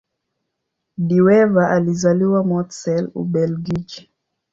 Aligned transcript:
De 0.97 1.21
Wever 1.21 1.69
alizaliwa 1.73 2.43
Mortsel, 2.43 3.11
Ubelgiji. 3.15 4.09